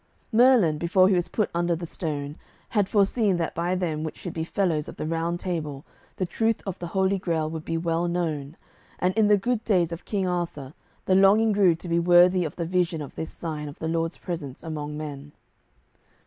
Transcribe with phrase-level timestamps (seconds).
[0.31, 2.35] Merlin, before he was put under the stone,
[2.69, 5.85] had foreseen that by them which should be fellows of the Round Table
[6.15, 8.57] the truth of the Holy Grail would be well known,
[8.97, 10.73] and in the good days of King Arthur
[11.05, 14.17] the longing grew to be worthy of the vision of this sign of the Lord's
[14.17, 15.33] presence among men.